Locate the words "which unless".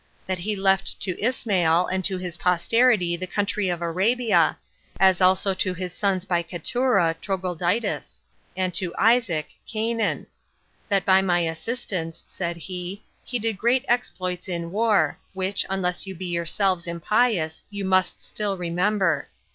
15.33-16.07